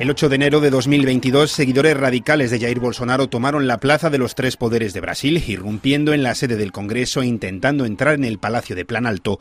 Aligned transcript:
El 0.00 0.10
8 0.10 0.28
de 0.28 0.34
enero 0.34 0.58
de 0.60 0.70
2022, 0.70 1.52
seguidores 1.52 1.96
radicales 1.96 2.50
de 2.50 2.58
Jair 2.58 2.80
Bolsonaro 2.80 3.28
tomaron 3.28 3.68
la 3.68 3.78
plaza 3.78 4.10
de 4.10 4.18
los 4.18 4.34
tres 4.34 4.56
poderes 4.56 4.92
de 4.92 5.00
Brasil, 5.00 5.42
irrumpiendo 5.46 6.12
en 6.12 6.24
la 6.24 6.34
sede 6.34 6.56
del 6.56 6.72
Congreso 6.72 7.22
e 7.22 7.26
intentando 7.26 7.86
entrar 7.86 8.14
en 8.14 8.24
el 8.24 8.38
Palacio 8.38 8.74
de 8.74 8.84
Planalto. 8.84 9.38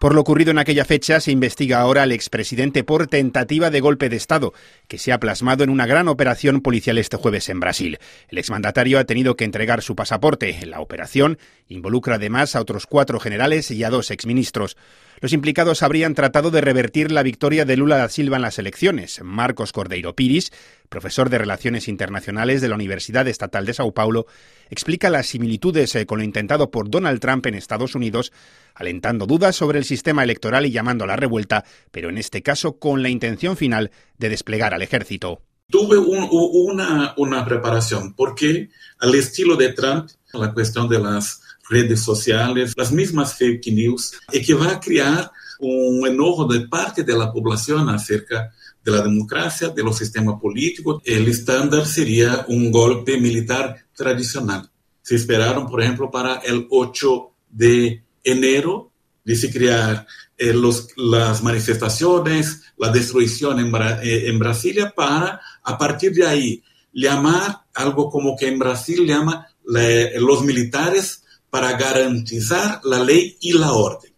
Por 0.00 0.14
lo 0.14 0.22
ocurrido 0.22 0.50
en 0.50 0.58
aquella 0.58 0.86
fecha, 0.86 1.20
se 1.20 1.30
investiga 1.30 1.78
ahora 1.78 2.04
al 2.04 2.12
expresidente 2.12 2.84
por 2.84 3.06
tentativa 3.06 3.68
de 3.68 3.80
golpe 3.80 4.08
de 4.08 4.16
Estado, 4.16 4.54
que 4.88 4.96
se 4.96 5.12
ha 5.12 5.20
plasmado 5.20 5.62
en 5.62 5.68
una 5.68 5.84
gran 5.84 6.08
operación 6.08 6.62
policial 6.62 6.96
este 6.96 7.18
jueves 7.18 7.50
en 7.50 7.60
Brasil. 7.60 7.98
El 8.28 8.38
exmandatario 8.38 8.98
ha 8.98 9.04
tenido 9.04 9.36
que 9.36 9.44
entregar 9.44 9.82
su 9.82 9.94
pasaporte. 9.94 10.58
La 10.64 10.80
operación 10.80 11.36
involucra 11.68 12.14
además 12.14 12.56
a 12.56 12.62
otros 12.62 12.86
cuatro 12.86 13.20
generales 13.20 13.70
y 13.70 13.84
a 13.84 13.90
dos 13.90 14.10
exministros. 14.10 14.78
Los 15.20 15.34
implicados 15.34 15.82
habrían 15.82 16.14
tratado 16.14 16.50
de 16.50 16.62
revertir 16.62 17.12
la 17.12 17.22
victoria 17.22 17.66
de 17.66 17.76
Lula 17.76 17.98
da 17.98 18.08
Silva 18.08 18.36
en 18.36 18.42
las 18.42 18.58
elecciones. 18.58 19.20
Marcos 19.22 19.70
Cordeiro 19.70 20.16
Piris, 20.16 20.50
profesor 20.88 21.28
de 21.28 21.36
Relaciones 21.36 21.88
Internacionales 21.88 22.62
de 22.62 22.68
la 22.68 22.74
Universidad 22.74 23.28
Estatal 23.28 23.66
de 23.66 23.74
Sao 23.74 23.92
Paulo, 23.92 24.24
explica 24.70 25.10
las 25.10 25.26
similitudes 25.26 25.94
eh, 25.94 26.06
con 26.06 26.20
lo 26.20 26.24
intentado 26.24 26.70
por 26.70 26.88
Donald 26.88 27.20
Trump 27.20 27.44
en 27.44 27.54
Estados 27.54 27.94
Unidos, 27.94 28.32
alentando 28.80 29.26
dudas 29.26 29.54
sobre 29.54 29.78
el 29.78 29.84
sistema 29.84 30.24
electoral 30.24 30.64
y 30.66 30.70
llamando 30.70 31.04
a 31.04 31.06
la 31.06 31.16
revuelta, 31.16 31.64
pero 31.90 32.08
en 32.08 32.18
este 32.18 32.42
caso 32.42 32.78
con 32.78 33.02
la 33.02 33.10
intención 33.10 33.56
final 33.56 33.90
de 34.18 34.30
desplegar 34.30 34.74
al 34.74 34.82
ejército. 34.82 35.42
Tuve 35.68 35.98
una, 35.98 37.14
una 37.16 37.44
preparación 37.44 38.14
porque 38.14 38.70
al 38.98 39.14
estilo 39.14 39.54
de 39.56 39.72
Trump, 39.72 40.08
la 40.32 40.52
cuestión 40.52 40.88
de 40.88 40.98
las 40.98 41.42
redes 41.68 42.00
sociales, 42.00 42.72
las 42.76 42.90
mismas 42.90 43.34
fake 43.34 43.68
news, 43.68 44.18
y 44.32 44.42
que 44.42 44.54
va 44.54 44.72
a 44.72 44.80
crear 44.80 45.30
un 45.60 46.06
enojo 46.06 46.46
de 46.46 46.66
parte 46.66 47.04
de 47.04 47.16
la 47.16 47.30
población 47.30 47.88
acerca 47.88 48.50
de 48.82 48.90
la 48.90 49.02
democracia, 49.02 49.68
de 49.68 49.82
los 49.82 49.96
sistemas 49.96 50.40
políticos. 50.40 51.02
El 51.04 51.28
estándar 51.28 51.86
sería 51.86 52.44
un 52.48 52.72
golpe 52.72 53.18
militar 53.18 53.76
tradicional. 53.94 54.70
Se 55.02 55.16
esperaron, 55.16 55.68
por 55.68 55.82
ejemplo, 55.82 56.10
para 56.10 56.36
el 56.38 56.66
8 56.70 57.30
de 57.50 58.02
enero, 58.24 58.92
dice 59.24 59.50
crear 59.50 60.06
eh, 60.36 60.52
los, 60.52 60.88
las 60.96 61.42
manifestaciones, 61.42 62.62
la 62.76 62.90
destrucción 62.90 63.60
en, 63.60 63.74
eh, 64.02 64.28
en 64.28 64.38
Brasilia 64.38 64.92
para, 64.94 65.40
a 65.62 65.78
partir 65.78 66.12
de 66.12 66.26
ahí, 66.26 66.62
llamar 66.92 67.62
algo 67.74 68.10
como 68.10 68.36
que 68.36 68.48
en 68.48 68.58
Brasil 68.58 69.06
llama 69.06 69.46
los 69.64 70.42
militares 70.42 71.22
para 71.48 71.76
garantizar 71.76 72.80
la 72.84 73.02
ley 73.04 73.36
y 73.40 73.52
la 73.52 73.72
orden. 73.72 74.09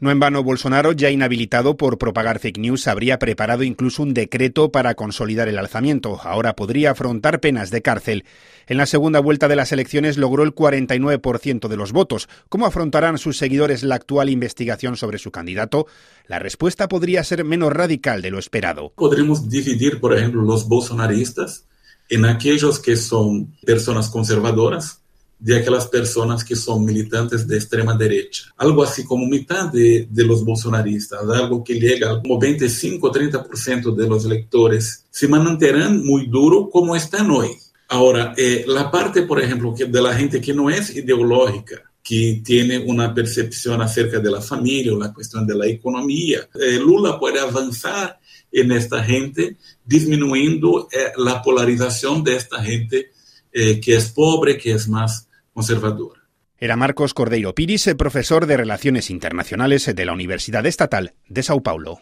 No 0.00 0.10
en 0.10 0.20
vano, 0.20 0.44
Bolsonaro, 0.44 0.92
ya 0.92 1.10
inhabilitado 1.10 1.76
por 1.76 1.98
propagar 1.98 2.38
fake 2.38 2.58
news, 2.58 2.86
habría 2.86 3.18
preparado 3.18 3.64
incluso 3.64 4.02
un 4.02 4.14
decreto 4.14 4.70
para 4.70 4.94
consolidar 4.94 5.48
el 5.48 5.58
alzamiento. 5.58 6.20
Ahora 6.22 6.54
podría 6.54 6.92
afrontar 6.92 7.40
penas 7.40 7.70
de 7.70 7.82
cárcel. 7.82 8.24
En 8.68 8.76
la 8.76 8.86
segunda 8.86 9.18
vuelta 9.18 9.48
de 9.48 9.56
las 9.56 9.72
elecciones 9.72 10.16
logró 10.16 10.44
el 10.44 10.54
49% 10.54 11.68
de 11.68 11.76
los 11.76 11.92
votos. 11.92 12.28
¿Cómo 12.48 12.66
afrontarán 12.66 13.18
sus 13.18 13.38
seguidores 13.38 13.82
la 13.82 13.96
actual 13.96 14.28
investigación 14.30 14.96
sobre 14.96 15.18
su 15.18 15.30
candidato? 15.30 15.86
La 16.26 16.38
respuesta 16.38 16.86
podría 16.86 17.24
ser 17.24 17.44
menos 17.44 17.72
radical 17.72 18.22
de 18.22 18.30
lo 18.30 18.38
esperado. 18.38 18.92
Podremos 18.94 19.48
dividir, 19.48 20.00
por 20.00 20.16
ejemplo, 20.16 20.42
los 20.42 20.68
bolsonaristas 20.68 21.64
en 22.08 22.24
aquellos 22.24 22.78
que 22.78 22.96
son 22.96 23.54
personas 23.64 24.10
conservadoras, 24.10 25.02
de 25.38 25.56
aquelas 25.56 25.86
personas 25.86 26.42
que 26.44 26.56
son 26.56 26.84
militantes 26.84 27.46
de 27.46 27.56
extrema 27.56 27.96
derecha. 27.96 28.52
Algo 28.56 28.82
así 28.82 29.04
como 29.04 29.26
mitad 29.26 29.66
de, 29.72 30.08
de 30.10 30.24
los 30.24 30.44
bolsonaristas, 30.44 31.22
algo 31.22 31.62
que 31.62 31.74
llega 31.74 32.20
como 32.20 32.40
25-30% 32.40 33.94
de 33.94 34.08
los 34.08 34.24
electores, 34.24 35.04
se 35.10 35.28
mantendrán 35.28 36.04
muy 36.04 36.26
duro 36.26 36.68
como 36.70 36.96
están 36.96 37.30
hoy. 37.30 37.50
Ahora, 37.88 38.34
eh, 38.36 38.64
la 38.66 38.90
parte, 38.90 39.22
por 39.22 39.40
ejemplo, 39.40 39.74
que 39.74 39.86
de 39.86 40.02
la 40.02 40.14
gente 40.14 40.40
que 40.40 40.52
no 40.52 40.68
es 40.68 40.94
ideológica, 40.94 41.82
que 42.02 42.40
tiene 42.44 42.78
una 42.78 43.14
percepción 43.14 43.82
acerca 43.82 44.18
de 44.18 44.30
la 44.30 44.40
familia 44.40 44.94
o 44.94 44.98
la 44.98 45.12
cuestión 45.12 45.46
de 45.46 45.54
la 45.54 45.66
economía, 45.66 46.48
eh, 46.54 46.78
Lula 46.78 47.18
puede 47.18 47.38
avanzar 47.38 48.18
en 48.50 48.72
esta 48.72 49.04
gente, 49.04 49.56
disminuyendo 49.84 50.88
eh, 50.90 51.12
la 51.18 51.42
polarización 51.42 52.24
de 52.24 52.36
esta 52.36 52.62
gente 52.62 53.10
eh, 53.52 53.80
que 53.80 53.96
es 53.96 54.10
pobre, 54.10 54.56
que 54.56 54.72
es 54.72 54.88
más 54.88 55.27
Era 56.56 56.76
Marcos 56.76 57.14
Cordeiro 57.14 57.54
Piris, 57.54 57.88
profesor 57.96 58.46
de 58.46 58.56
Relaciones 58.56 59.10
Internacionales 59.10 59.92
de 59.94 60.04
la 60.04 60.12
Universidad 60.12 60.66
Estatal 60.66 61.14
de 61.28 61.42
Sao 61.42 61.62
Paulo. 61.62 62.00